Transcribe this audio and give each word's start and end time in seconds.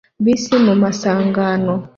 Bisi 0.23 0.55
mu 0.65 0.73
masangano 0.81 1.73